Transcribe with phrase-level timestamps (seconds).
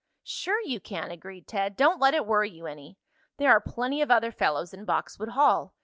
[0.23, 1.75] "Sure you can!" agreed Ted.
[1.75, 2.97] "Don't let it worry you any.
[3.37, 5.75] There are plenty of other fellows in Boxwood Hall.